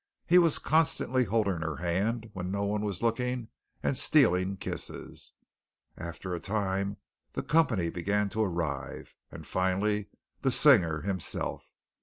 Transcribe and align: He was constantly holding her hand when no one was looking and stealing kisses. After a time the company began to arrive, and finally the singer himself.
He 0.25 0.39
was 0.39 0.57
constantly 0.57 1.25
holding 1.25 1.59
her 1.61 1.75
hand 1.75 2.31
when 2.33 2.49
no 2.49 2.63
one 2.63 2.81
was 2.81 3.03
looking 3.03 3.49
and 3.83 3.95
stealing 3.95 4.57
kisses. 4.57 5.33
After 5.95 6.33
a 6.33 6.39
time 6.39 6.97
the 7.33 7.43
company 7.43 7.91
began 7.91 8.27
to 8.29 8.41
arrive, 8.41 9.13
and 9.31 9.45
finally 9.45 10.07
the 10.41 10.49
singer 10.49 11.01
himself. 11.01 11.69